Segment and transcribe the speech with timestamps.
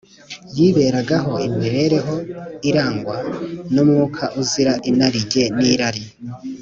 [0.57, 2.15] Yiberagaho imibereho
[2.69, 3.15] irangwa
[3.73, 6.03] n’umwuka uzira inarijye n’irari